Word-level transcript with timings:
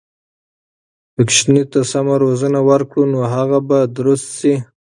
که 1.15 1.23
ماشوم 1.25 1.55
ته 1.71 1.79
سمه 1.91 2.15
روزنه 2.23 2.59
ورکړو، 2.69 3.03
نو 3.13 3.19
هغه 3.33 3.59
به 3.67 3.77
درست 3.97 4.27
شي. 4.39 4.55